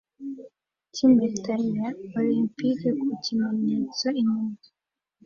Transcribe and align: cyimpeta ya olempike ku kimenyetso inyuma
cyimpeta 0.93 1.55
ya 1.75 1.87
olempike 2.17 2.89
ku 3.01 3.07
kimenyetso 3.23 4.05
inyuma 4.21 4.57